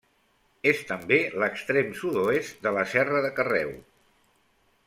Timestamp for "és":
0.71-0.79